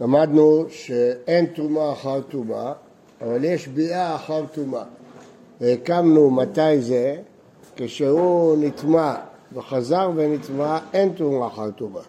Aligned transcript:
למדנו 0.00 0.64
שאין 0.68 1.46
טומאה 1.46 1.92
אחר 1.92 2.20
טומאה, 2.20 2.72
אבל 3.20 3.44
יש 3.44 3.68
ביאה 3.68 4.14
אחר 4.14 4.44
טומאה. 4.54 4.84
והקמנו 5.60 6.30
מתי 6.30 6.80
זה, 6.80 7.16
כשהוא 7.76 8.56
נטמע 8.60 9.14
וחזר 9.52 10.10
ונטמע, 10.14 10.78
אין 10.92 11.12
טומאה 11.12 11.46
אחר 11.46 11.70
טומאה. 11.70 12.02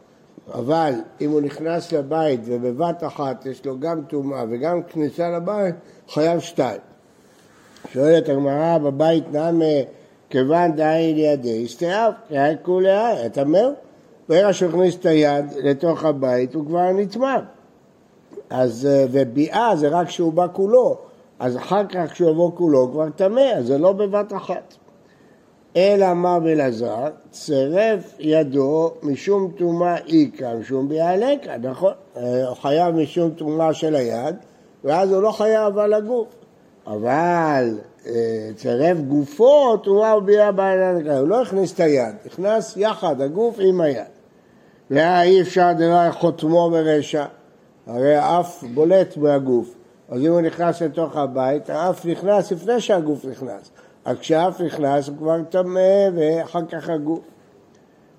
אבל 0.54 0.94
אם 1.22 1.30
הוא 1.30 1.42
נכנס 1.42 1.92
לבית 1.92 2.40
ובבת 2.46 3.04
אחת 3.04 3.46
יש 3.46 3.66
לו 3.66 3.80
גם 3.80 4.02
טומאה 4.08 4.44
וגם 4.50 4.84
כניסה 4.84 5.30
לבית, 5.30 5.76
חייב 6.10 6.40
שתיים. 6.40 6.82
שואלת 7.94 8.30
הגמרא, 8.30 8.78
בבית 8.78 9.24
נמה 9.32 9.66
כיוון 10.30 10.76
דאי 10.76 11.14
לידי, 11.14 11.64
הסתיו, 11.66 12.12
היה 12.30 12.58
כולי, 12.58 13.26
אתה 13.26 13.42
אומר? 13.42 13.72
ברגע 14.30 14.54
שהוא 14.54 14.70
הכניס 14.70 14.96
את 14.96 15.06
היד 15.06 15.46
לתוך 15.64 16.06
הבית 16.06 16.56
הוא 16.56 16.66
כבר 16.66 16.92
נטמע. 16.92 17.40
אז, 18.50 18.88
אה, 18.92 19.06
וביאה 19.12 19.76
זה 19.76 19.88
רק 19.88 20.08
כשהוא 20.08 20.34
בא 20.34 20.48
כולו, 20.54 20.98
אז 21.40 21.58
אחר 21.58 21.86
כך 21.86 22.12
כשהוא 22.12 22.30
יבוא 22.30 22.52
כולו 22.56 22.80
הוא 22.80 22.92
כבר 22.92 23.10
טמא, 23.16 23.54
אז 23.58 23.68
זה 23.68 23.78
לא 23.78 23.92
בבת 23.92 24.34
אחת. 24.34 24.74
אלא 25.76 26.12
אמר 26.12 26.40
בלעזר, 26.40 27.08
צירף 27.32 28.16
ידו 28.20 28.92
משום 29.04 29.52
טומאה 29.58 29.98
איכא, 29.98 30.56
משום 30.60 30.90
ביאה 30.90 31.18
לקא, 31.18 31.58
נכון? 31.62 31.94
אה, 32.18 32.48
הוא 32.48 32.56
חייב 32.56 32.96
משום 32.96 33.30
טומאה 33.30 33.74
של 33.74 33.96
היד, 33.96 34.36
ואז 34.84 35.12
הוא 35.12 35.22
לא 35.22 35.32
חייב 35.32 35.78
על 35.78 35.94
הגוף. 35.94 36.28
אבל 36.88 37.78
אה, 38.08 38.50
צירף 38.56 38.98
גופו, 38.98 39.78
טומאה 39.78 40.18
וביאה 40.18 40.52
בעיה 40.52 40.94
לקא, 40.94 41.10
הוא 41.10 41.28
לא 41.28 41.42
הכניס 41.42 41.74
את 41.74 41.80
היד, 41.80 42.16
הכנס 42.26 42.78
יחד 42.78 43.22
הגוף 43.22 43.56
עם 43.60 43.82
היד. 43.82 44.04
ואי 44.92 45.42
אפשר 45.42 45.72
דברי 45.74 46.12
חותמו 46.12 46.70
ברשע, 46.72 47.26
הרי 47.88 48.16
האף 48.16 48.64
בולט 48.74 49.18
מהגוף, 49.18 49.76
אז 50.10 50.22
אם 50.22 50.32
הוא 50.32 50.42
נכנס 50.42 50.82
לתוך 50.82 51.18
הבית, 51.18 51.70
האף 51.70 52.06
נכנס 52.06 52.52
לפני 52.52 52.82
שהגוף 52.82 53.26
נכנס. 53.26 53.72
אז 54.06 54.18
כשהאף 54.18 54.62
נכנס 54.62 55.08
הוא 55.08 55.18
כבר 55.18 55.44
טמא 55.50 56.10
ואחר 56.16 56.66
כך 56.66 56.90
הגוף. 56.90 57.20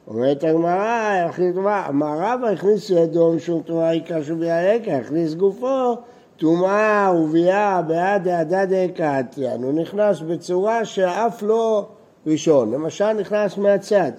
אומרת 0.09 0.45
הגמרא, 0.45 1.27
הכניס 1.29 1.55
טומאה, 1.55 1.89
אמר 1.89 2.19
רבא 2.19 2.49
הכניס 2.49 2.91
ידו 2.91 3.33
משום 3.33 3.63
טומאה 3.63 3.91
עיקר 3.91 4.23
שביעה 4.23 4.75
יקר, 4.75 4.93
הכניס 4.93 5.35
גופו 5.35 5.97
טומאה 6.37 7.13
וביאה 7.15 7.83
בעד 7.83 8.29
העדה 8.29 8.65
דקתיין, 8.67 9.63
הוא 9.63 9.73
נכנס 9.73 10.21
בצורה 10.21 10.85
שהאף 10.85 11.43
לא 11.43 11.87
ראשון, 12.27 12.71
למשל 12.71 13.13
נכנס 13.13 13.59
מהצד. 13.59 14.13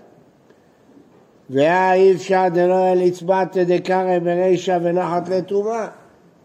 ואי 1.51 2.13
אפשר 2.13 2.45
דלא 2.53 2.93
לצבעת 2.93 3.57
דקרא 3.57 4.19
ברישא 4.19 4.77
ונחת 4.81 5.29
לטומאה. 5.29 5.87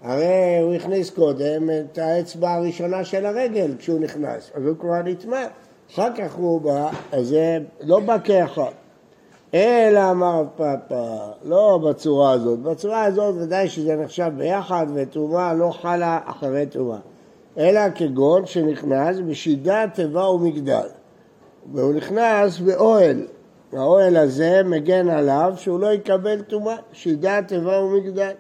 הרי 0.03 0.59
הוא 0.63 0.75
הכניס 0.75 1.11
קודם 1.11 1.71
את 1.71 1.99
האצבע 1.99 2.55
הראשונה 2.55 3.05
של 3.05 3.27
הרגל 3.27 3.71
כשהוא 3.79 4.01
נכנס, 4.01 4.51
אז 4.55 4.67
הוא 4.67 4.77
כבר 4.81 5.03
נטמע. 5.05 5.45
אחר 5.93 6.09
כך 6.17 6.35
הוא 6.35 6.61
בא, 6.61 6.91
אז 7.13 7.29
זה 7.29 7.59
לא 7.81 8.01
בא 8.01 8.17
כאחד. 8.25 8.71
אלא 9.55 10.11
אמר 10.11 10.45
פאפה, 10.57 11.17
לא 11.45 11.79
בצורה 11.89 12.33
הזאת. 12.33 12.59
בצורה 12.59 13.05
הזאת 13.05 13.35
ודאי 13.39 13.69
שזה 13.69 13.97
נחשב 13.97 14.31
ביחד 14.37 14.87
וטומאה 14.95 15.55
לא 15.55 15.71
חלה 15.71 16.19
אחרי 16.25 16.67
טומאה. 16.67 16.99
אלא 17.59 17.81
כגון 17.95 18.47
שנכנס 18.47 19.17
בשידת 19.27 19.95
תיבה 19.95 20.29
ומגדל. 20.29 20.87
והוא 21.73 21.95
נכנס 21.95 22.59
באוהל. 22.59 23.27
האוהל 23.73 24.17
הזה 24.17 24.63
מגן 24.65 25.09
עליו 25.09 25.55
שהוא 25.57 25.81
לא 25.81 25.93
יקבל 25.93 26.43
טומאה, 26.43 26.77
שידת 26.93 27.49
תיבה 27.49 27.81
ומגדל. 27.83 28.33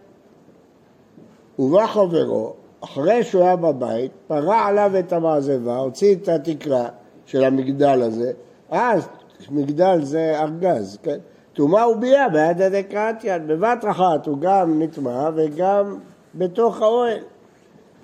ובא 1.59 1.87
חברו, 1.87 2.55
אחרי 2.81 3.25
שהוא 3.25 3.43
היה 3.43 3.57
בבית, 3.57 4.13
פרע 4.27 4.57
עליו 4.57 4.93
את 4.99 5.13
המעזבה, 5.13 5.77
הוציא 5.77 6.15
את 6.15 6.29
התקרה 6.29 6.89
של 7.27 7.45
המגדל 7.45 8.03
הזה, 8.03 8.33
אז 8.71 9.09
מגדל 9.51 10.03
זה 10.03 10.41
ארגז, 10.41 10.99
כן? 11.03 11.19
טומאה 11.53 11.89
וביאה 11.89 12.29
ביד 12.29 12.63
הדקרטיה, 12.63 13.39
בבת 13.39 13.85
אחת 13.91 14.27
הוא 14.27 14.39
גם 14.39 14.83
נטמע 14.83 15.31
וגם 15.35 15.99
בתוך 16.35 16.83
האוהל. 16.83 17.19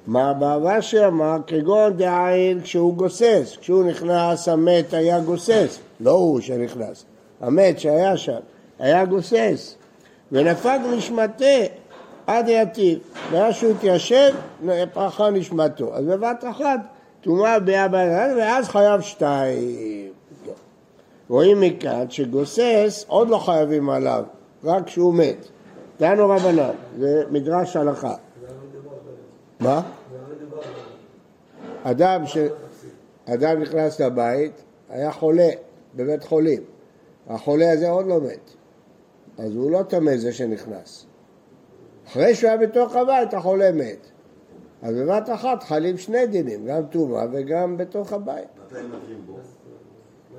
מה 0.07 0.33
בעבר 0.33 0.81
שאמר, 0.81 1.37
כגון 1.47 1.97
דעין 1.97 2.61
כשהוא 2.61 2.95
גוסס, 2.95 3.57
כשהוא 3.61 3.85
נכנס 3.85 4.49
המת 4.49 4.95
היה 4.95 5.21
גוסס, 5.21 5.79
לא 6.01 6.11
הוא 6.11 6.41
שנכנס, 6.41 7.05
המת 7.43 7.79
שהיה 7.79 8.17
שם, 8.17 8.39
היה 8.79 9.05
גוסס, 9.05 9.75
ונפג 10.33 10.79
נשמתה 10.97 11.45
עד 12.27 12.49
יתיב, 12.49 12.99
ואז 13.31 13.55
שהוא 13.55 13.71
התיישב, 13.71 14.31
פרחה 14.93 15.31
נשמתו. 15.31 15.95
אז 15.95 16.05
בבת 16.05 16.45
אחת 16.51 16.81
טומאה 17.21 17.61
ביאה 17.61 17.89
בעיניים, 17.89 18.37
ואז 18.37 18.69
חייב 18.69 19.01
שתיים. 19.01 20.11
רואים 21.29 21.61
מכאן 21.61 22.11
שגוסס 22.11 23.05
עוד 23.09 23.29
לא 23.29 23.39
חייבים 23.39 23.91
עליו, 23.91 24.25
רק 24.65 24.87
כשהוא 24.87 25.15
מת. 25.15 25.47
דנו 26.01 26.29
רבנן, 26.29 26.71
זה 26.99 27.23
מדרש 27.31 27.77
הלכה. 27.77 28.15
מה? 29.61 29.83
אדם, 31.83 32.27
ש... 32.27 32.37
אדם 33.27 33.63
נכנס 33.63 34.01
לבית, 34.01 34.53
היה 34.91 35.13
חולה 35.13 35.49
בבית 35.95 36.25
חולים. 36.25 36.63
החולה 37.27 37.73
הזה 37.73 37.91
עוד 37.91 38.07
לא 38.07 38.21
מת, 38.21 38.51
אז 39.39 39.55
הוא 39.55 39.71
לא 39.71 39.83
טמא 39.83 40.17
זה 40.17 40.33
שנכנס. 40.33 41.07
אחרי 42.07 42.35
שהוא 42.35 42.49
היה 42.49 42.57
בתוך 42.57 42.97
הבית, 42.97 43.35
החולה 43.35 43.73
מת. 43.73 44.07
אז 44.83 44.95
בבת 44.95 45.31
אחת 45.31 45.63
חלים 45.63 45.99
שני 45.99 46.27
דינים, 46.27 46.67
גם 46.67 46.87
טומאה 46.91 47.27
וגם 47.33 47.77
בתוך 47.77 48.13
הבית. 48.13 48.49
מתי 48.67 48.75
מתרים 48.75 49.27
בו? 49.27 49.37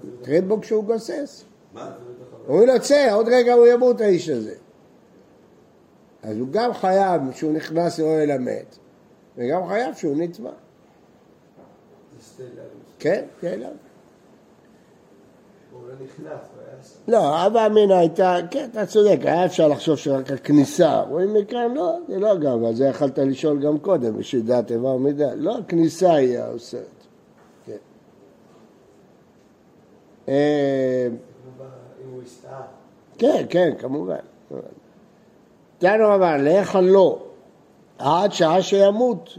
מתרים 0.04 0.48
בו 0.48 0.62
כשהוא 0.62 0.84
גוסס. 0.84 1.44
מה? 1.74 1.92
אומרים 2.48 2.68
לו, 2.68 2.80
צא, 2.80 3.14
עוד 3.14 3.28
רגע 3.28 3.54
הוא 3.54 3.68
ימות 3.68 4.02
האיש 4.02 4.30
הזה. 4.30 4.56
אז 6.24 6.38
הוא 6.38 6.48
גם 6.52 6.74
חייב 6.74 7.22
שהוא 7.32 7.54
נכנס 7.54 8.00
לאוהל 8.00 8.32
המת, 8.32 8.78
וגם 9.38 9.68
חייב 9.68 9.96
שהוא 9.96 10.16
נטמע. 10.18 10.52
כן, 13.00 13.26
כן. 13.40 13.60
לא, 17.08 17.48
אבא 17.48 17.66
אמינא 17.66 17.94
הייתה, 17.94 18.38
כן, 18.52 18.68
אתה 18.72 18.86
צודק, 18.86 19.20
היה 19.22 19.46
אפשר 19.46 19.68
לחשוב 19.68 19.96
שרק 19.96 20.32
הכניסה, 20.32 21.02
רואים 21.02 21.34
מכאן, 21.34 21.74
לא, 21.74 21.98
זה 22.08 22.20
לא 22.20 22.38
גם, 22.38 22.74
זה 22.74 22.86
יכלת 22.86 23.20
לשאול 23.20 23.60
גם 23.60 23.80
קודם, 23.80 24.18
בשביל 24.18 24.42
דעת 24.42 24.72
איבר 24.72 24.98
מידה, 24.98 25.36
לא 25.36 25.58
הכניסה 25.58 26.14
היא 26.14 26.40
האוסרת. 26.40 26.86
כן. 27.66 27.78
אה, 30.30 31.08
כן, 33.18 33.46
כן, 33.50 33.74
כמובן. 33.80 34.16
תנו 35.78 36.16
אבל, 36.16 36.42
לאיך 36.42 36.78
לא, 36.82 37.20
עד 37.98 38.34
שעה 38.34 38.62
שימות. 38.62 39.38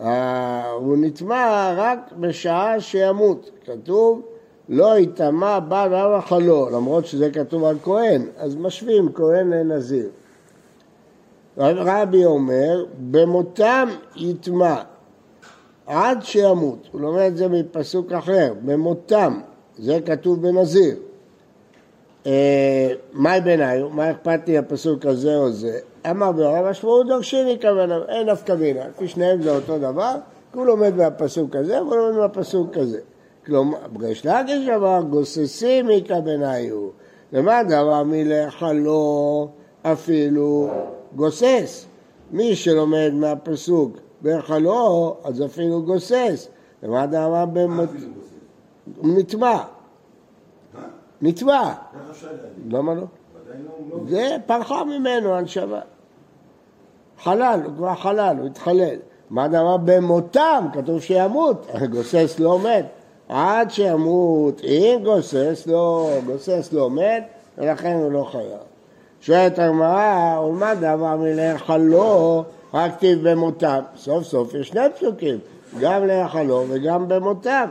אה, 0.00 0.70
הוא 0.70 0.96
נטמע 1.00 1.74
רק 1.76 2.12
בשעה 2.12 2.80
שימות. 2.80 3.50
כתוב 3.64 4.22
לא 4.68 4.98
יטמע 4.98 5.60
בעל 5.60 5.94
רב 5.94 6.12
החלו, 6.12 6.68
למרות 6.70 7.06
שזה 7.06 7.30
כתוב 7.30 7.64
על 7.64 7.76
כהן, 7.82 8.26
אז 8.38 8.56
משווים 8.56 9.12
כהן 9.14 9.50
לנזיר. 9.50 10.08
רבי 11.58 12.24
אומר, 12.24 12.84
במותם 13.10 13.88
יטמע 14.16 14.76
עד 15.86 16.18
שימות. 16.22 16.88
הוא 16.92 17.00
לומד 17.00 17.20
את 17.20 17.36
זה 17.36 17.48
מפסוק 17.48 18.12
אחר, 18.12 18.52
במותם, 18.64 19.40
זה 19.78 19.98
כתוב 20.06 20.42
בנזיר. 20.42 20.96
אה, 22.26 22.92
מהי 23.12 23.40
בעיניי? 23.40 23.82
מה 23.90 24.10
אכפת 24.10 24.40
לי 24.46 24.58
הפסוק 24.58 25.06
הזה 25.06 25.36
או 25.36 25.52
זה? 25.52 25.78
אמר 26.10 26.32
ברב 26.32 26.70
משמעות 26.70 27.06
דורשיני 27.06 27.58
כוונה, 27.60 27.98
אין 28.08 28.28
נפקא 28.28 28.52
מינה, 28.52 28.88
לפי 28.88 29.08
שניהם 29.08 29.42
זה 29.42 29.50
אותו 29.50 29.78
דבר, 29.78 30.14
כי 30.52 30.58
הוא 30.58 30.66
לומד 30.66 30.96
מהפסוק 30.96 31.56
הזה 31.56 31.82
והוא 31.82 31.96
לומד 31.96 32.16
מהפסוק 32.16 32.76
הזה. 32.76 33.00
כלומר, 33.46 33.78
בריש 33.92 34.26
לקיש 34.26 34.68
אמר 34.68 35.02
גוססים 35.10 35.90
איכא 35.90 36.20
בניו. 36.20 36.88
למה 37.32 37.62
דבר 37.62 38.02
מלאכלו 38.02 39.48
אפילו 39.82 40.70
גוסס? 41.16 41.86
מי 42.30 42.56
שלומד 42.56 43.10
מהפסוק 43.14 43.96
בהיכלו, 44.20 45.16
אז 45.24 45.44
אפילו 45.44 45.82
גוסס. 45.82 46.48
למה 46.82 47.06
דבר 47.06 47.46
במות... 47.52 47.88
נטמע. 49.02 49.58
נטמע. 51.22 51.74
למה 52.68 52.94
לא? 52.94 53.04
זה 54.08 54.36
פרחה 54.46 54.84
ממנו 54.84 55.34
הנשמה. 55.34 55.80
חלל, 57.22 57.60
הוא 57.64 57.72
כבר 57.76 57.94
חלל, 57.94 58.36
הוא 58.38 58.46
התחלל. 58.46 58.96
מה 59.30 59.48
דבר 59.48 59.76
במותם? 59.76 60.66
כתוב 60.72 61.00
שימות, 61.00 61.66
גוסס 61.92 62.36
לא 62.38 62.58
מת. 62.58 62.95
עד 63.28 63.70
שימות, 63.70 64.60
אם 64.64 64.98
גוסס 65.04 65.64
לא, 65.66 66.10
גוסס 66.26 66.68
לא 66.72 66.90
מת, 66.90 67.22
ולכן 67.58 67.92
הוא 67.92 68.12
לא 68.12 68.28
חייב. 68.32 68.58
שואלת 69.20 69.58
הגמרא, 69.58 70.40
ומה 70.40 70.74
דבר 70.74 71.16
מלאכלו 71.16 72.44
רק 72.74 72.96
כתיב 72.96 73.28
במותם? 73.30 73.80
סוף 73.96 74.24
סוף 74.24 74.54
יש 74.54 74.68
שני 74.68 74.80
פסוקים, 74.96 75.38
גם 75.80 76.06
לאכלו 76.06 76.64
וגם 76.68 77.08
במותם. 77.08 77.70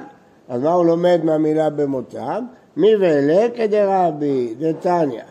אז 0.50 0.62
מה 0.62 0.74
הוא 0.74 0.86
לומד 0.86 1.20
מהמילה 1.24 1.70
במותם? 1.70 2.46
מי 2.78 2.96
ואלה 2.96 3.48
כדרבי, 3.56 4.54
דתניא. 4.60 5.22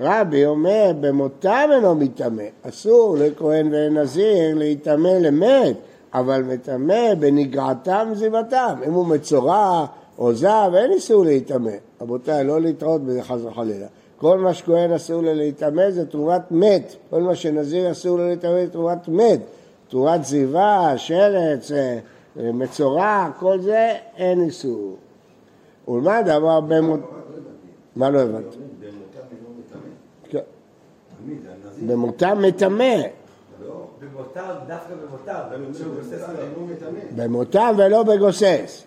רבי 0.00 0.46
אומר, 0.46 0.92
במותם 1.00 1.68
אינו 1.72 1.94
מטמא. 1.94 2.42
אסור 2.68 3.16
לכהן 3.18 3.66
ולנזיר 3.72 4.54
להיטמא 4.54 5.08
למת, 5.08 5.76
אבל 6.14 6.42
מטמא 6.42 7.14
בנגעתם 7.14 8.08
זיבתם. 8.14 8.74
אם 8.86 8.92
הוא 8.92 9.06
מצורע 9.06 9.86
או 10.18 10.34
זב, 10.34 10.70
אין 10.74 10.92
איסור 10.92 11.24
להיטמא. 11.24 11.70
רבותיי, 12.00 12.44
לא 12.44 12.60
להתראות 12.60 13.02
בזה 13.02 13.22
חס 13.22 13.38
וחלילה. 13.44 13.86
כל 14.16 14.38
מה 14.38 14.54
שכהן 14.54 14.92
אסור 14.92 15.22
לו 15.22 15.34
להיטמא 15.34 15.90
זה 15.90 16.06
תרומת 16.06 16.42
מת. 16.50 16.94
כל 17.10 17.22
מה 17.22 17.34
שנזיר 17.34 17.90
אסור 17.90 18.18
לו 18.18 18.26
להיטמא 18.26 18.64
זה 18.64 18.70
תרומת 18.70 19.08
מת. 19.08 19.40
תרומת 19.88 20.24
זיווה, 20.24 20.94
שרץ, 20.96 21.72
אה, 21.72 21.98
מצורע, 22.36 23.28
כל 23.38 23.60
זה 23.60 23.92
אין 24.16 24.42
איסור. 24.42 24.96
ולמד 25.88 26.28
אמר 26.36 26.60
במות... 26.60 27.00
מה 27.96 28.10
לא 28.10 28.20
הבנתי? 28.20 28.56
במותם 31.86 32.38
מטמא. 32.42 32.94
במותם, 34.12 34.54
דווקא 34.66 34.94
במותם. 34.94 35.40
במותם 37.16 37.74
ולא 37.78 38.02
בגוסס. 38.02 38.84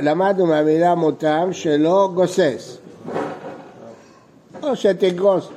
למדנו 0.00 0.46
מהמילה 0.46 0.94
מותם 0.94 1.48
שלא 1.52 2.10
גוסס. 2.14 2.78
או 4.62 4.76
שתגרוס. 4.76 5.48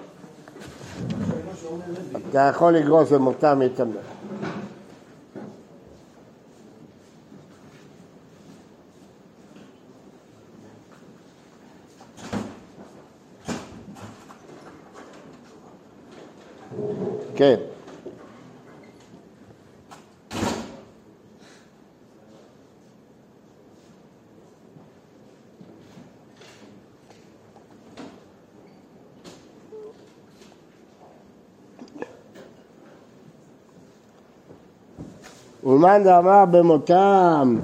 אתה 2.29 2.39
יכול 2.39 2.73
לגרוס 2.73 3.11
במותם 3.11 3.59
מטמא. 3.59 4.10
כן. 17.41 17.55
ומאן 35.63 36.03
דאמר 36.03 36.45
במותם 36.45 37.59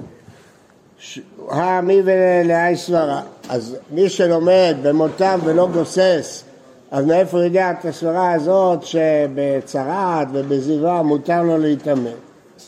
המי 1.50 2.02
ולאי 2.06 2.76
סברה. 2.76 3.22
אז 3.50 3.76
מי 3.92 4.10
שלומד 4.10 4.76
במותם 4.82 5.40
ולא 5.44 5.68
גוסס 5.74 6.47
אז 6.92 7.06
מאיפה 7.06 7.44
יודע 7.44 7.72
את 7.72 7.86
הסברה 7.86 8.34
הזאת 8.34 8.84
שבצרעת 8.84 10.28
ובזיווה 10.34 11.02
מותר 11.04 11.44
לו 11.44 11.58
להיטמא? 11.58 12.10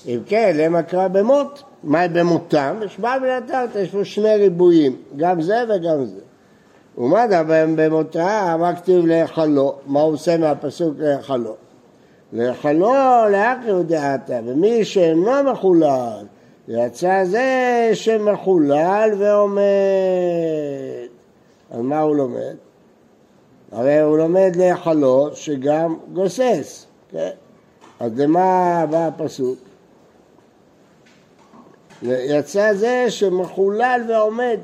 אם 0.08 0.20
כן, 0.26 0.52
למה 0.56 0.84
קרא 0.84 1.08
במות? 1.08 1.64
מהי 1.84 2.08
במותם? 2.08 2.80
יש 2.86 3.00
בעל 3.00 3.20
מן 3.20 3.30
התרת, 3.30 3.76
יש 3.76 3.90
פה 3.90 4.06
שני 4.06 4.36
ריבועים, 4.36 4.96
גם 5.18 5.42
זה 5.42 5.64
וגם 5.70 6.06
זה. 6.06 6.22
ומה 6.98 7.28
דבר 7.28 7.66
במותם? 7.76 8.58
מה 8.60 8.76
כתיב 8.76 9.06
להיכלו? 9.06 9.76
מה 9.86 10.02
הוא 10.02 10.14
עושה 10.14 10.38
מהפסוק 10.38 10.94
להיכלו? 10.98 11.56
להיכלו 12.34 12.94
לאחר 13.32 13.82
דעתה, 13.82 14.40
ומי 14.46 14.86
שאינו 14.86 15.44
מחולל, 15.52 16.26
יצא 16.68 17.24
זה 17.26 17.90
שמחולל 17.94 19.10
ועומד. 19.18 19.64
אז 21.72 21.82
מה 21.82 22.00
הוא 22.00 22.16
לומד? 22.16 22.69
הרי 23.72 24.00
הוא 24.00 24.18
לומד 24.18 24.52
להיכלות 24.56 25.36
שגם 25.36 25.98
גוסס, 26.14 26.86
כן? 27.12 27.30
אז 28.00 28.20
למה 28.20 28.86
בא 28.90 29.08
הפסוק? 29.08 29.58
יצא 32.04 32.74
זה 32.74 33.06
שמחולל 33.10 34.02
ועומד. 34.10 34.58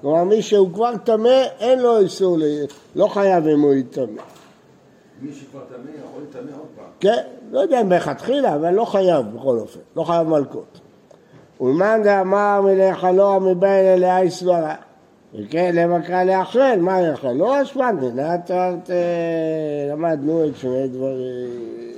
כלומר, 0.00 0.24
מי 0.24 0.42
שהוא 0.42 0.74
כבר 0.74 0.96
טמא, 1.04 1.42
אין 1.60 1.78
לו 1.78 1.98
איסור, 1.98 2.38
לא 2.96 3.06
חייב 3.06 3.46
אם 3.46 3.60
הוא 3.60 3.74
יטמא. 3.74 4.22
מי 5.22 5.32
שכבר 5.32 5.60
טמא 5.68 5.90
יכול 6.04 6.22
לטמא 6.22 6.40
עוד 6.40 6.66
פעם. 6.76 6.84
כן, 7.00 7.22
לא 7.50 7.60
יודע 7.60 7.80
אם 7.80 7.88
מלכתחילה, 7.88 8.54
אבל 8.54 8.74
לא 8.74 8.84
חייב 8.84 9.26
בכל 9.34 9.58
אופן, 9.58 9.80
לא 9.96 10.04
חייב 10.04 10.28
מלכות. 10.28 10.80
ולמאן 11.60 12.00
דאמר 12.04 12.60
מלאכלו 12.60 13.40
מבא 13.40 13.68
אלה 13.68 13.96
לאי 13.96 14.30
סברה. 14.30 14.74
וכן, 15.36 16.02
קרא 16.06 16.24
לאחרן, 16.24 16.80
מה 16.80 17.00
יכול? 17.00 17.32
לא 17.32 17.62
אשפנתי, 17.62 18.06
נתרת, 18.06 18.90
למדנו 19.90 20.48
את 20.48 20.56
שני 20.56 20.88
דברים. 20.88 21.94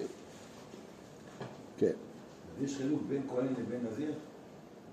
כן. 1.78 1.90
יש 2.64 2.76
חילוק 2.76 3.00
בין 3.08 3.20
כהן 3.30 3.46
לבין 3.46 3.80
נזיר? 3.92 4.12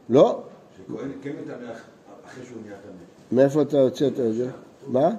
לא. 0.09 0.41
שכהן 0.77 1.11
כן 1.21 1.31
מטמא 1.41 1.71
אחרי 2.25 2.45
שהוא 2.45 2.57
נהיה 2.65 2.75
טמא. 2.75 3.41
מאיפה 3.41 3.61
אתה 3.61 3.77
הוצאת 3.77 4.19
את 4.19 4.33
זה? 4.33 4.49
מה? 4.87 5.09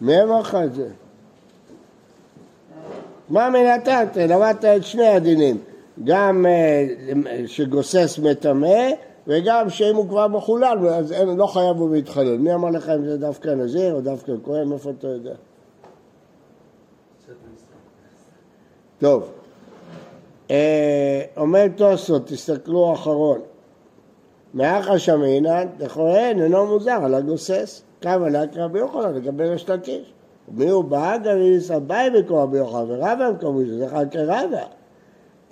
מה 0.00 0.22
אמר 0.22 0.40
לך 0.40 0.54
את 0.64 0.74
זה? 0.74 0.88
מה 3.30 3.50
תרתי? 3.84 4.26
למדת 4.26 4.64
את 4.64 4.84
שני 4.84 5.08
הדינים. 5.08 5.58
גם 6.04 6.46
אה, 6.46 6.86
שגוסס 7.46 8.18
מטמא 8.22 8.88
וגם 9.26 9.70
שאם 9.70 9.96
הוא 9.96 10.08
כבר 10.08 10.28
מחולל, 10.28 10.88
אז 10.88 11.12
אין, 11.12 11.36
לא 11.36 11.46
חייב 11.46 11.76
הוא 11.76 11.94
להתחלל. 11.94 12.38
מי 12.38 12.54
אמר 12.54 12.70
לך 12.70 12.88
אם 12.88 13.04
זה 13.04 13.18
דווקא 13.18 13.48
נזיר 13.48 13.94
או 13.94 14.00
דווקא 14.00 14.32
כהן? 14.44 14.68
מאיפה 14.68 14.90
אתה 14.90 15.08
יודע? 15.08 15.34
טוב. 18.98 19.30
אה, 20.50 21.22
אומר 21.36 21.66
תוספות, 21.76 22.26
תסתכלו 22.26 22.92
אחרון. 22.92 23.40
מאחה 24.54 24.98
שמינן, 24.98 25.66
לכהן 25.78 26.42
אינו 26.42 26.66
מוזר 26.66 26.98
על 27.04 27.14
הגוסס. 27.14 27.82
כמה 28.00 28.28
להקרא 28.28 28.66
ביוחנן 28.66 29.14
לגבי 29.14 29.48
ריש 29.48 29.68
לקיש. 29.68 30.12
מי 30.48 30.68
הוא 30.68 30.84
בא? 30.84 31.16
גליס 31.16 31.70
אביי 31.70 32.10
בקורא 32.10 32.46
ביוחנן 32.46 32.84
ורבא 32.88 33.30
מקומי, 33.36 33.64
זה 33.66 33.88
חכה 33.88 34.06
כרבא. 34.10 34.64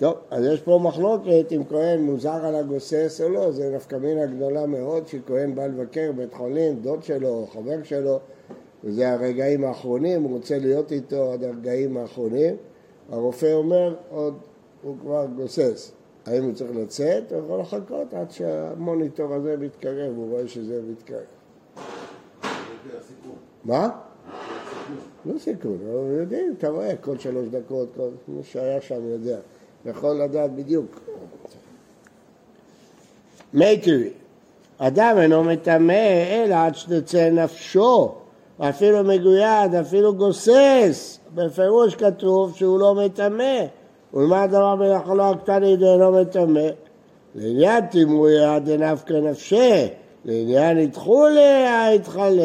טוב, 0.01 0.15
אז 0.29 0.45
יש 0.45 0.61
פה 0.61 0.79
מחלוקת 0.83 1.51
אם 1.51 1.63
כהן 1.69 2.01
מוזר 2.01 2.45
על 2.45 2.55
הגוסס 2.55 3.21
או 3.23 3.29
לא, 3.29 3.51
זה 3.51 3.75
נפקא 3.75 3.95
מינה 3.95 4.25
גדולה 4.25 4.65
מאוד 4.65 5.07
שכהן 5.07 5.55
בא 5.55 5.65
לבקר 5.65 6.11
בית 6.11 6.33
חולים, 6.33 6.75
דוד 6.75 7.03
שלו, 7.03 7.47
חבר 7.53 7.83
שלו, 7.83 8.19
וזה 8.83 9.11
הרגעים 9.11 9.63
האחרונים, 9.63 10.23
הוא 10.23 10.31
רוצה 10.31 10.57
להיות 10.57 10.91
איתו 10.91 11.31
עד 11.33 11.43
הרגעים 11.43 11.97
האחרונים, 11.97 12.55
הרופא 13.09 13.53
אומר, 13.53 13.95
עוד 14.09 14.37
הוא 14.83 14.95
כבר 15.01 15.25
גוסס. 15.35 15.91
האם 16.25 16.43
הוא 16.43 16.53
צריך 16.53 16.71
לצאת, 16.75 17.31
הוא 17.31 17.39
יכול 17.39 17.59
לחכות 17.59 18.13
עד 18.13 18.31
שהמוניטור 18.31 19.33
הזה 19.33 19.57
מתקרב, 19.57 20.13
הוא 20.15 20.31
רואה 20.31 20.47
שזה 20.47 20.81
מתקרב. 20.91 21.25
מה? 23.63 23.89
לא 25.25 25.39
סיכון, 25.39 25.77
אבל 25.91 26.19
יודעים, 26.19 26.53
אתה 26.57 26.69
רואה 26.69 26.95
כל 26.95 27.17
שלוש 27.17 27.47
דקות, 27.47 27.89
כל 27.95 28.09
מי 28.27 28.43
שהיה 28.43 28.81
שם 28.81 29.05
יודע. 29.05 29.37
יכול 29.85 30.15
לדעת 30.23 30.51
בדיוק. 30.55 30.99
מי 33.53 33.77
טבעי, 33.77 34.09
אדם 34.77 35.17
אינו 35.21 35.43
מטמא 35.43 36.23
אלא 36.31 36.55
עד 36.55 36.75
שתצא 36.75 37.29
נפשו, 37.29 38.11
אפילו 38.59 39.03
מגויד, 39.03 39.75
אפילו 39.81 40.15
גוסס, 40.15 41.19
בפירוש 41.35 41.95
כתוב 41.95 42.55
שהוא 42.55 42.79
לא 42.79 42.95
מטמא. 42.95 43.65
ולמה 44.13 44.43
הדבר 44.43 44.75
בנחלו 44.75 45.23
הקטני 45.23 45.77
דאינו 45.77 46.11
מטמא? 46.11 46.67
לעניין 47.35 47.85
תימויה 47.85 48.59
דנפקא 48.59 49.13
נפשי, 49.13 49.87
לעניין 50.25 50.77
ידחולי 50.77 51.67
היתחלל. 51.67 52.39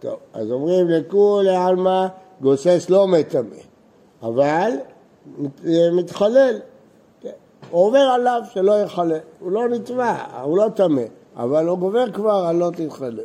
טוב, 0.00 0.16
אז 0.32 0.50
אומרים 0.50 0.88
לכולי 0.88 1.56
עלמא 1.56 2.06
גוסס 2.40 2.86
לא 2.90 3.06
מטמא, 3.06 3.56
אבל 4.22 4.70
מתחלל. 5.92 6.58
כן. 7.20 7.30
הוא 7.70 7.86
עובר 7.86 7.98
עליו 7.98 8.42
שלא 8.52 8.72
יחלל. 8.72 9.18
הוא 9.40 9.52
לא 9.52 9.68
נטבע, 9.68 10.16
הוא 10.42 10.58
לא 10.58 10.66
טמא, 10.74 11.02
אבל 11.36 11.68
הוא 11.68 11.78
גובר 11.78 12.12
כבר 12.12 12.44
על 12.48 12.56
לא 12.56 12.70
תתחלל. 12.76 13.20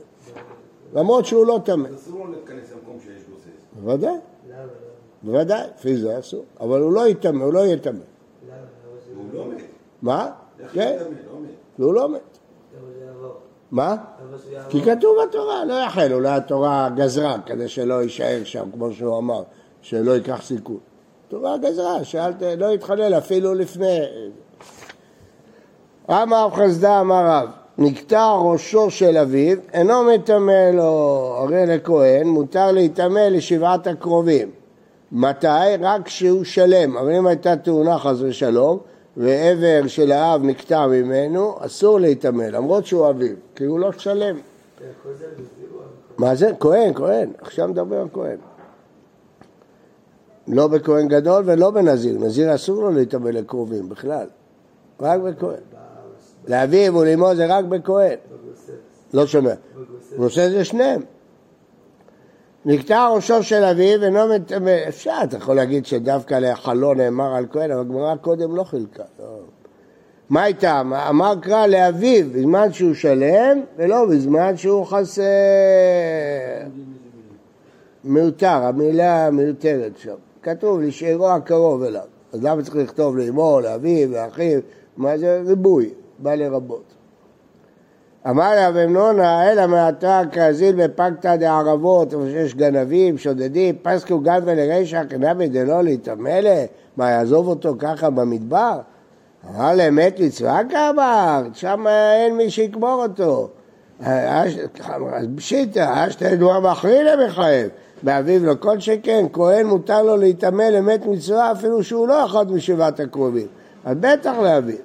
למרות 0.93 1.25
שהוא 1.25 1.45
לא 1.45 1.59
טמא. 1.65 1.89
אסור 1.95 2.19
לו 2.19 2.31
להיכנס 2.31 2.71
למקום 2.71 2.97
שיש 2.99 3.23
גוסס. 3.31 3.83
בוודאי. 3.83 4.13
בוודאי, 5.23 5.67
לפי 5.75 5.97
זה 5.97 6.19
אסור. 6.19 6.45
אבל 6.59 6.81
הוא 6.81 6.93
לא 6.93 7.07
יטמא, 7.07 7.43
הוא 7.43 7.53
לא 7.53 7.59
יהיה 7.59 7.77
טמא. 7.77 7.99
הוא 9.15 9.25
לא 9.33 9.45
מת. 9.45 9.61
מה? 10.01 10.31
כן. 10.73 10.97
לא. 11.79 11.85
הוא 11.85 11.93
לא 11.93 12.09
מת. 12.09 12.39
מה? 13.71 13.95
כי 14.69 14.81
כתוב 14.81 15.17
בתורה, 15.23 15.65
לא 15.65 15.73
יחל, 15.73 16.13
אולי 16.13 16.29
התורה 16.29 16.89
גזרה, 16.95 17.37
כדי 17.45 17.67
שלא 17.67 18.03
יישאר 18.03 18.41
שם, 18.43 18.69
כמו 18.73 18.93
שהוא 18.93 19.17
אמר, 19.17 19.43
שלא 19.81 20.11
ייקח 20.11 20.41
סיכון. 20.41 20.77
התורה 21.29 21.57
גזרה, 21.57 22.03
שאלת, 22.03 22.41
לא 22.57 22.73
יתחלל 22.73 23.13
אפילו 23.17 23.53
לפני. 23.53 23.99
אמר 26.09 26.45
רב 26.45 26.53
חסדה 26.53 26.99
אמר 27.01 27.25
רב, 27.25 27.49
נקטע 27.77 28.31
ראשו 28.31 28.91
של 28.91 29.17
אביו, 29.17 29.57
אינו 29.73 30.03
מטמא 30.03 30.69
לו, 30.73 31.33
הרי 31.37 31.65
לכהן, 31.65 32.27
מותר 32.27 32.71
להיטמא 32.71 33.19
לשבעת 33.19 33.87
הקרובים. 33.87 34.51
מתי? 35.11 35.47
רק 35.79 36.05
כשהוא 36.05 36.43
שלם, 36.43 36.97
אבל 36.97 37.11
אם 37.11 37.27
הייתה 37.27 37.55
תאונה 37.55 37.97
חס 37.97 38.17
ושלום, 38.21 38.79
ואיבר 39.17 39.87
של 39.87 40.11
האב 40.11 40.43
נקטע 40.43 40.87
ממנו, 40.87 41.55
אסור 41.59 41.99
להיטמא, 41.99 42.43
למרות 42.43 42.85
שהוא 42.85 43.09
אביו, 43.09 43.35
כי 43.55 43.63
הוא 43.63 43.79
לא 43.79 43.91
שלם. 43.91 44.35
מה 46.17 46.35
זה? 46.35 46.51
כהן, 46.59 46.93
כהן, 46.93 47.31
עכשיו 47.41 47.67
מדבר 47.67 48.01
על 48.01 48.07
כהן. 48.13 48.37
לא 50.49 50.67
בכהן 50.67 51.07
גדול 51.07 51.43
ולא 51.45 51.71
בנזיר, 51.71 52.17
נזיר 52.19 52.55
אסור 52.55 52.81
לו 52.81 52.91
להיטמא 52.91 53.29
לקרובים 53.29 53.89
בכלל, 53.89 54.27
רק 55.01 55.19
בכהן. 55.19 55.59
לאביו 56.47 56.95
ולאמו 56.95 57.35
זה 57.35 57.45
רק 57.45 57.65
בכהן. 57.65 58.17
לא 59.13 59.27
שומע. 59.27 59.53
בגוסס 60.13 60.35
זה 60.35 60.65
שניהם. 60.65 61.01
נקטע 62.65 63.07
ראשו 63.07 63.43
של 63.43 63.63
אביו 63.63 64.03
אינו 64.03 64.27
מטמא, 64.35 64.77
אפשר, 64.87 65.17
אתה 65.23 65.37
יכול 65.37 65.55
להגיד 65.55 65.85
שדווקא 65.85 66.35
לחלון 66.35 66.97
נאמר 66.97 67.35
על 67.35 67.45
כהן, 67.51 67.71
אבל 67.71 67.81
הגמרא 67.81 68.15
קודם 68.15 68.55
לא 68.55 68.63
חילקה. 68.63 69.03
לא. 69.19 69.39
מה 70.29 70.43
הייתה? 70.43 70.81
אמר 71.09 71.33
קרא 71.41 71.67
לאביו 71.67 72.25
בזמן 72.33 72.73
שהוא 72.73 72.93
שלם 72.93 73.61
ולא 73.77 74.05
בזמן 74.05 74.57
שהוא 74.57 74.85
חסר. 74.85 75.23
מיותר, 78.03 78.47
המילה 78.47 79.29
מיותרת 79.31 79.97
שם. 79.97 80.15
כתוב 80.43 80.81
לשארו 80.81 81.29
הקרוב 81.29 81.83
אליו. 81.83 82.03
אז 82.33 82.43
למה 82.43 82.63
צריך 82.63 82.75
לכתוב 82.75 83.17
לאמו, 83.17 83.59
לאביו, 83.59 84.11
לאחיו? 84.11 84.59
מה 84.97 85.17
זה 85.17 85.41
ריבוי, 85.45 85.89
בא 86.19 86.35
לרבות. 86.35 86.83
אמר 88.29 88.53
רב 88.57 88.75
אמנונה, 88.75 89.51
אלא 89.51 89.67
מעתה 89.67 90.21
כזיל 90.31 90.75
בפקתא 90.85 91.35
דערבות, 91.35 92.13
איפה 92.13 92.25
שיש 92.31 92.55
גנבים, 92.55 93.17
שודדים, 93.17 93.75
פסקו 93.81 94.19
גד 94.19 94.41
ולרישא, 94.45 95.01
כנבי 95.09 95.47
דלא 95.47 95.83
להתעמלה, 95.83 96.65
מה 96.97 97.09
יעזוב 97.09 97.47
אותו 97.47 97.75
ככה 97.79 98.09
במדבר? 98.09 98.79
אמר 99.49 99.75
להם, 99.75 99.95
מת 99.95 100.19
מצווה 100.19 100.61
כאמר, 100.69 101.43
שם 101.53 101.85
אין 101.87 102.37
מי 102.37 102.49
שיקבור 102.49 103.05
אותו. 103.05 103.49
אז 103.99 104.59
פשיטא, 105.35 106.07
אשתא 106.07 106.35
דואר 106.35 106.59
מחרין 106.59 107.05
למחייב. 107.05 107.69
באביב 108.03 108.45
לא 108.45 108.53
כל 108.59 108.79
שכן, 108.79 109.25
כהן 109.33 109.65
מותר 109.65 110.03
לו 110.03 110.17
להתעמל 110.17 110.69
למת 110.69 111.05
מצווה 111.05 111.51
אפילו 111.51 111.83
שהוא 111.83 112.07
לא 112.07 112.25
אחד 112.25 112.51
משבעת 112.51 112.99
הקרובים. 112.99 113.47
אז 113.85 113.97
בטח 113.99 114.33
לאביב. 114.43 114.77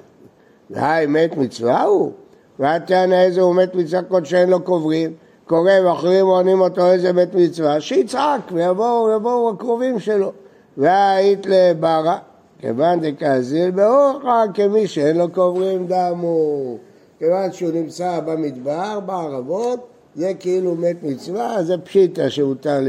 והי 0.70 1.06
מת 1.06 1.36
מצווה 1.36 1.82
הוא? 1.82 2.12
והטענה 2.58 3.22
איזה 3.22 3.40
הוא 3.40 3.54
מת 3.54 3.74
מצווה 3.74 4.02
כל 4.02 4.24
שאין 4.24 4.50
לו 4.50 4.60
קוברים, 4.60 5.12
קורא 5.46 5.72
ואחרים 5.84 6.26
עונים 6.26 6.60
אותו 6.60 6.86
איזה 6.86 7.12
מת 7.12 7.34
מצווה, 7.34 7.80
שיצעק 7.80 8.40
ויבואו 8.52 9.50
הקרובים 9.50 10.00
שלו. 10.00 10.32
והיית 10.76 11.46
לברה, 11.46 12.18
כיוון 12.58 13.00
דקזיל 13.00 13.70
באורחה 13.70 14.42
כמי 14.54 14.86
שאין 14.86 15.16
לו 15.16 15.28
קוברים 15.28 15.86
דמו. 15.86 16.76
כיוון 17.18 17.52
שהוא 17.52 17.70
נמצא 17.74 18.20
במדבר, 18.20 19.00
בערבות, 19.00 19.93
זה 20.16 20.32
כאילו 20.40 20.74
מת 20.74 21.02
מצווה, 21.02 21.64
זה 21.64 21.78
פשיטה 21.78 22.30
שהותר. 22.30 22.80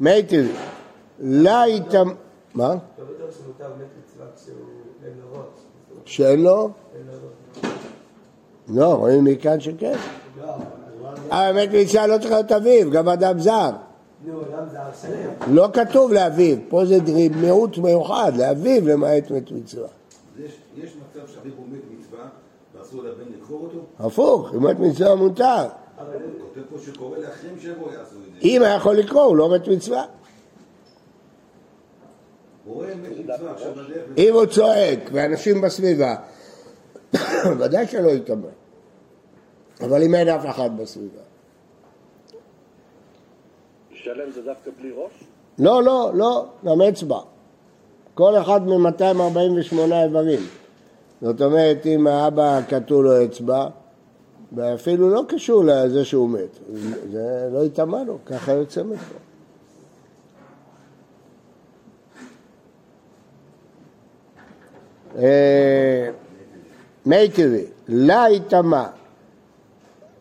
מי 0.00 0.22
טבעי, 0.22 0.48
לא 1.20 1.64
איתם... 1.64 2.08
מה? 2.54 2.74
שאין 6.04 6.42
לו? 6.42 6.70
לא, 8.68 8.94
רואים 8.94 9.24
מכאן 9.24 9.60
שכן. 9.60 9.96
האמת 11.30 11.68
מצווה 11.72 12.06
לא 12.06 12.18
צריך 12.18 12.30
להיות 12.30 12.52
אביו, 12.52 12.90
גם 12.90 13.08
אדם 13.08 13.38
זר. 13.38 13.70
לא 15.46 15.68
כתוב 15.72 16.12
לאביו, 16.12 16.56
פה 16.68 16.84
זה 16.84 16.98
מיעוט 17.40 17.78
מיוחד, 17.78 18.32
לאביו 18.36 18.88
למעט 18.88 19.30
מת 19.30 19.50
מצווה. 19.50 19.88
יש 20.38 20.56
מצב 20.76 21.26
שאביו 21.34 21.52
הוא 21.56 21.66
מת 21.70 21.80
לבן 23.02 23.32
לקבור 23.38 23.60
אותו? 23.60 24.06
הפוך, 24.06 24.54
אם 24.54 24.66
מת 24.66 24.78
מצווה 24.78 25.14
מותר. 25.14 25.66
כותב 25.96 26.60
פה 26.70 26.76
שקורא 26.78 27.18
לאחרים 27.18 27.58
שיבואו 27.60 27.92
יעשו 27.92 28.16
את 28.16 28.42
זה. 28.42 28.48
אם 28.48 28.62
היה 28.62 28.74
יכול 28.74 28.96
לקרוא, 28.96 29.22
הוא 29.22 29.36
לא 29.36 29.54
מת 29.54 29.68
מצווה. 29.68 30.04
אם 34.18 34.34
הוא 34.34 34.46
צועק 34.46 34.98
ואנשים 35.12 35.60
בסביבה, 35.60 36.16
ודאי 37.58 37.86
שלא 37.86 38.10
יתאמן. 38.10 38.48
אבל 39.80 40.02
אם 40.02 40.14
אין 40.14 40.28
אף 40.28 40.46
אחד 40.46 40.70
בסביבה. 40.76 41.20
שלם 43.92 44.30
זה 44.34 44.42
דווקא 44.42 44.70
בלי 44.78 44.90
ראש? 44.90 45.12
לא, 45.58 45.82
לא, 45.82 46.10
לא, 46.14 46.46
גם 46.64 46.82
אצבע. 46.82 47.18
כל 48.14 48.36
אחד 48.36 48.66
מ-248 48.66 49.94
איברים. 50.04 50.40
זאת 51.24 51.42
אומרת, 51.42 51.86
אם 51.86 52.06
האבא 52.06 52.60
קטעו 52.68 53.02
לו 53.02 53.24
אצבע, 53.24 53.66
ואפילו 54.52 55.10
לא 55.10 55.22
קשור 55.28 55.64
לזה 55.64 56.04
שהוא 56.04 56.30
מת, 56.30 56.58
זה 57.12 57.48
לא 57.52 57.64
יטמע 57.64 58.04
לו, 58.04 58.18
ככה 58.26 58.52
יוצא 58.52 58.82
מפה. 58.82 59.14
אה, 65.18 66.10
מי 67.06 67.28
טבעי, 67.28 67.64
לה 67.88 68.24
יטמע, 68.30 68.86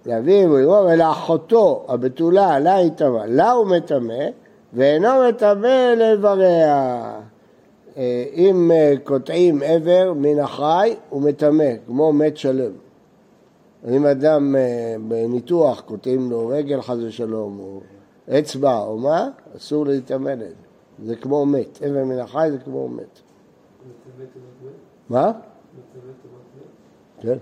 לאביו 0.05 0.51
ולאמו 0.51 0.87
ולאחותו 0.91 1.85
הבתולה 1.87 2.59
לה 2.59 2.81
יטמע, 2.81 3.25
לה 3.25 3.51
הוא 3.51 3.67
מטמא 3.67 4.23
ואינו 4.73 5.09
מטמא 5.29 5.93
לאיבריה. 5.97 7.32
אה, 7.97 8.25
אם 8.33 8.71
אה, 8.71 8.93
קוטעים 9.03 9.63
איבר 9.63 10.13
מן 10.15 10.39
החי 10.39 10.95
הוא 11.09 11.21
מטמא, 11.21 11.71
כמו 11.87 12.13
מת 12.13 12.37
שלם. 12.37 12.71
אם 13.89 14.05
אדם 14.05 14.55
אה, 14.55 14.95
בניתוח 15.07 15.81
קוטעים 15.81 16.31
לו 16.31 16.47
רגל 16.47 16.81
חס 16.81 16.97
ושלום, 17.07 17.59
או 17.59 17.79
אצבע 18.39 18.79
או 18.79 18.97
מה, 18.97 19.29
אסור 19.57 19.85
להתאמן 19.85 20.41
את 20.41 20.55
זה. 21.05 21.15
כמו 21.15 21.45
מת. 21.45 21.83
אבן 21.83 22.03
מן 22.03 22.19
החי 22.19 22.47
זה 22.51 22.57
כמו 22.57 22.89
מת. 22.89 23.19
מה? 25.09 25.31
כן. 27.21 27.37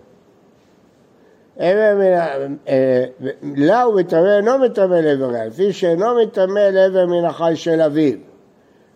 לה 3.56 3.84
הוא 3.84 4.00
מטמא, 4.00 4.38
אינו 4.38 4.58
מטמא 4.60 4.96
לאבריה, 4.96 5.46
לפי 5.46 5.74
שאינו 5.74 6.06
מטמא 6.24 6.60
לאבן 6.60 7.10
מן 7.10 7.26
החי 7.26 7.56
של 7.56 7.82
אביו. 7.82 8.18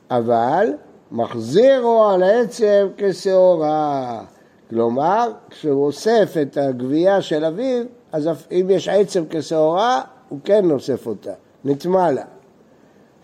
אבל 0.09 0.67
מחזירו 1.11 2.05
על 2.05 2.23
העצם 2.23 2.87
כשעורה. 2.97 4.21
כלומר, 4.69 5.31
כשהוא 5.49 5.85
אוסף 5.85 6.33
את 6.41 6.57
הגבייה 6.57 7.21
של 7.21 7.45
אביו, 7.45 7.83
אז 8.11 8.29
אם 8.51 8.67
יש 8.69 8.87
עצם 8.87 9.23
כשעורה, 9.29 10.01
הוא 10.29 10.39
כן 10.43 10.71
אוסף 10.71 11.07
אותה, 11.07 11.31
נטמע 11.65 12.11
לה. 12.11 12.23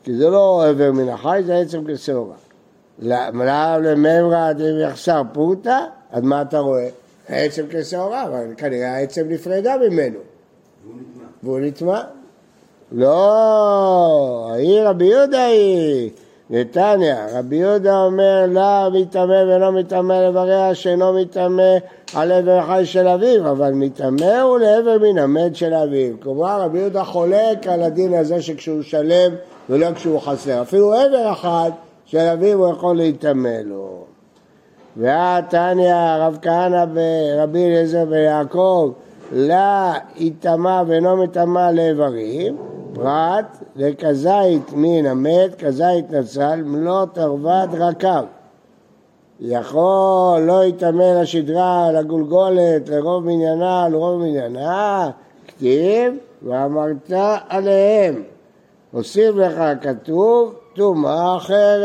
כי 0.04 0.18
זה 0.18 0.30
לא 0.30 0.68
עבר 0.68 0.92
מן 0.92 1.10
החי, 1.10 1.42
זה 1.46 1.58
עצם 1.58 1.82
כשעורה. 1.88 2.36
למה 3.00 3.78
לממרא 3.78 4.52
אם 4.52 4.80
יחסר 4.90 5.22
פורתא, 5.34 5.80
אז 6.12 6.24
מה 6.24 6.42
אתה 6.42 6.60
רואה? 6.60 6.90
העצם 7.30 7.66
כשעורה, 7.70 8.24
אבל 8.24 8.54
כנראה 8.58 8.96
העצם 8.96 9.26
נפרדה 9.30 9.76
ממנו. 9.90 10.20
והוא 11.44 11.60
נטמע. 11.60 12.02
לא, 12.92 14.52
היא 14.54 14.82
רבי 14.82 15.06
יהודה 15.06 15.46
היא. 15.46 16.12
נתניא, 16.54 17.16
רבי 17.34 17.56
יהודה 17.56 18.04
אומר 18.04 18.46
לה 18.50 18.88
מטמא 18.94 19.44
ולא 19.48 19.72
מטמא 19.72 20.14
לבריה 20.14 20.76
שאינו 20.76 21.14
מטמא 21.14 21.78
על 22.16 22.32
עבר 22.32 22.58
החי 22.58 22.86
של 22.86 23.08
אביו, 23.08 23.52
אבל 23.52 23.72
מטמא 23.74 24.42
הוא 24.42 24.60
לעבר 24.60 24.98
מן 25.02 25.18
המת 25.18 25.56
של 25.56 25.74
אביו. 25.74 26.20
כלומר 26.20 26.62
רבי 26.62 26.80
יהודה 26.80 27.04
חולק 27.04 27.68
על 27.68 27.84
הדין 27.84 28.14
הזה 28.14 28.42
שכשהוא 28.42 28.82
שלם 28.82 29.32
ולא 29.70 29.94
כשהוא 29.94 30.20
חסר. 30.20 30.62
אפילו 30.62 30.94
עבר 30.94 31.32
אחד 31.32 31.72
של 32.06 32.18
אביו 32.18 32.64
הוא 32.64 32.74
יכול 32.74 32.98
להיטמא 32.98 33.58
לו. 33.66 34.04
והתניא, 34.98 35.96
רב 36.20 36.38
כהנא 36.42 36.86
ורבי 36.94 37.66
אליעזר 37.66 38.06
ויעקב, 38.10 38.92
לה 39.32 39.94
יטמא 40.18 40.84
ואינו 40.88 41.18
מטמא 41.18 41.72
לאיברים 41.72 42.58
פרט 42.94 43.58
לכזית 43.76 44.74
מן 44.74 45.06
המת, 45.06 45.56
כזית 45.60 46.12
נצל, 46.12 46.62
מלוא 46.64 47.06
תרוות 47.14 47.70
רקב. 47.74 48.26
יכול 49.40 50.40
לא 50.40 50.64
יטמא 50.66 51.22
לשדרה, 51.22 51.92
לגולגולת, 51.92 52.90
לרוב 52.90 53.26
מניינה, 53.26 53.90
לרוב 53.90 54.22
מניינה, 54.22 55.10
כתיב 55.48 56.14
ואמרת 56.44 57.12
עליהם. 57.50 58.24
הוסיף 58.92 59.36
לך 59.36 59.62
כתוב 59.82 60.54
טומאה 60.76 61.38
אחרת. 61.38 61.82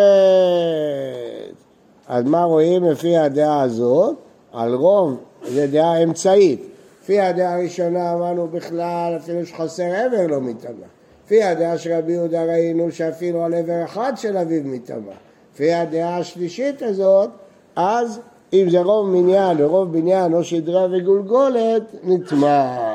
אז 2.09 2.25
מה 2.25 2.45
רואים 2.45 2.85
לפי 2.85 3.17
הדעה 3.17 3.63
הזאת? 3.63 4.17
על 4.53 4.75
רוב, 4.75 5.17
זו 5.45 5.63
דעה 5.73 6.03
אמצעית. 6.03 6.67
לפי 7.03 7.21
הדעה 7.21 7.55
הראשונה 7.55 8.13
אמרנו 8.13 8.49
בכלל, 8.49 9.15
אפילו 9.17 9.47
שחסר 9.47 9.95
עבר 9.95 10.27
לא 10.29 10.41
מטמא. 10.41 10.96
לפי 11.27 11.43
הדעה 11.43 11.79
של 11.79 11.93
רבי 11.93 12.13
יהודה 12.13 12.45
ראינו 12.45 12.93
שאפילו 12.93 13.45
על 13.45 13.55
עבר 13.55 13.85
אחד 13.85 14.13
של 14.17 14.37
אביו 14.37 14.63
מטמא. 14.65 15.13
לפי 15.55 15.73
הדעה 15.73 16.19
השלישית 16.19 16.83
הזאת, 16.83 17.31
אז 17.77 18.21
אם 18.53 18.67
זה 18.71 18.81
רוב 18.81 19.09
מניין 19.09 19.57
ורוב 19.61 19.93
בניין 19.93 20.35
או 20.35 20.45
שדרה 20.45 20.87
וגולגולת, 20.93 21.83
נטמע. 22.05 22.95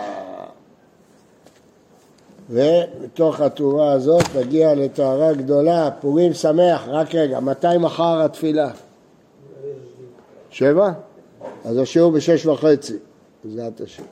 ומתוך 2.49 3.41
התאורה 3.41 3.91
הזאת 3.91 4.23
נגיע 4.35 4.75
לטהרה 4.75 5.33
גדולה, 5.33 5.89
פורים 6.01 6.33
שמח, 6.33 6.87
רק 6.87 7.15
רגע, 7.15 7.39
מתי 7.39 7.77
מחר 7.79 8.21
התפילה? 8.21 8.71
שבע? 10.49 10.91
אז 11.65 11.77
השיעור 11.77 12.11
בשש 12.11 12.45
וחצי, 12.45 12.97
בעזרת 13.43 13.81
השם. 13.81 14.03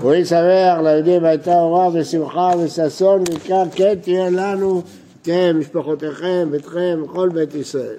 פורים 0.00 0.24
שמח 0.24 0.78
ליהודים 0.84 1.24
הייתה 1.24 1.60
אורה 1.60 1.88
ושמחה 1.92 2.50
וששון 2.58 3.24
ועיקר 3.28 3.62
כן 3.74 3.94
תהיה 4.02 4.30
לנו, 4.30 4.82
אתם, 5.22 5.60
משפחותיכם, 5.60 6.48
ביתכם, 6.50 7.00
כל 7.06 7.28
בית 7.28 7.54
ישראל. 7.54 7.96